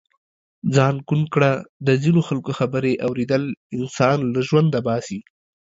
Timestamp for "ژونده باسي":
4.47-5.19